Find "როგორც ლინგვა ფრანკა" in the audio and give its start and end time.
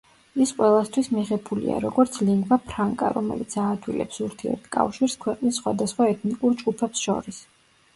1.83-3.11